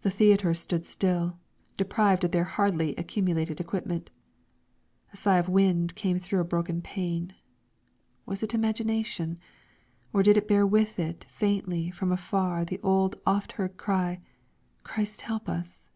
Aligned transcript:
The 0.00 0.10
theatres 0.10 0.58
still 0.60 0.82
stood 0.82 1.32
deprived 1.76 2.24
of 2.24 2.30
their 2.30 2.44
hardly 2.44 2.96
accumulated 2.96 3.60
equipment. 3.60 4.08
A 5.12 5.16
sigh 5.18 5.36
of 5.36 5.46
wind 5.46 5.94
came 5.94 6.18
through 6.18 6.40
a 6.40 6.44
broken 6.44 6.80
pane. 6.80 7.34
Was 8.24 8.42
it 8.42 8.54
imagination, 8.54 9.38
or 10.10 10.22
did 10.22 10.38
it 10.38 10.48
bear 10.48 10.66
with 10.66 10.98
it 10.98 11.24
faintly 11.24 11.90
from 11.90 12.10
afar 12.12 12.64
the 12.64 12.80
old 12.80 13.16
oft 13.26 13.52
heard 13.60 13.76
cry: 13.76 14.22
"Christ 14.84 15.20
help 15.20 15.50
us!" 15.50 15.90